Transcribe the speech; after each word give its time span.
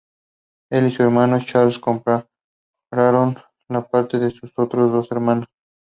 Él 0.71 0.87
y 0.87 0.91
su 0.91 1.03
hermano 1.03 1.39
Charles 1.45 1.77
compraron 1.77 2.25
la 3.69 3.87
parte 3.87 4.17
de 4.17 4.31
sus 4.31 4.51
otros 4.57 4.91
dos 4.91 5.11
hermanos. 5.11 5.45